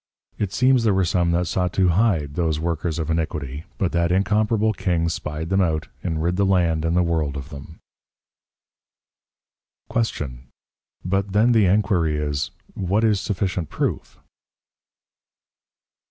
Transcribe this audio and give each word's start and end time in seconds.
_It 0.43 0.51
seems 0.51 0.83
there 0.83 0.95
were 0.95 1.05
some 1.05 1.29
that 1.33 1.45
sought 1.45 1.71
to 1.73 1.89
hide 1.89 2.33
those 2.33 2.59
Workers 2.59 2.97
of 2.97 3.11
Iniquity, 3.11 3.65
but 3.77 3.91
that 3.91 4.11
incomparable 4.11 4.73
King 4.73 5.09
spied 5.09 5.49
them 5.49 5.61
out, 5.61 5.89
and 6.01 6.23
rid 6.23 6.37
the 6.37 6.43
Land 6.43 6.83
and 6.83 6.97
the 6.97 7.03
World 7.03 7.37
of 7.37 7.49
them. 7.49 7.77
Q. 9.93 10.39
But 11.05 11.33
then 11.33 11.51
the 11.51 11.67
Enquiry 11.67 12.17
is, 12.17 12.49
_What 12.75 13.03
is 13.03 13.19
sufficient 13.21 13.69
Proof? 13.69 14.17